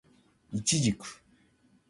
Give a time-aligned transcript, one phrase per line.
[0.51, 1.05] イチジク